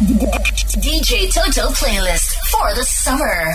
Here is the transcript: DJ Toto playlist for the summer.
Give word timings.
DJ 0.00 1.32
Toto 1.32 1.68
playlist 1.70 2.34
for 2.50 2.74
the 2.74 2.82
summer. 2.82 3.54